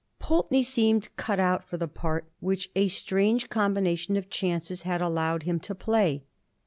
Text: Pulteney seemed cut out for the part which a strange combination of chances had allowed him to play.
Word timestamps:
Pulteney 0.17 0.63
seemed 0.63 1.15
cut 1.15 1.39
out 1.39 1.63
for 1.63 1.77
the 1.77 1.87
part 1.87 2.25
which 2.39 2.71
a 2.75 2.87
strange 2.87 3.49
combination 3.49 4.17
of 4.17 4.31
chances 4.31 4.81
had 4.81 4.99
allowed 4.99 5.43
him 5.43 5.59
to 5.59 5.75
play. 5.75 6.23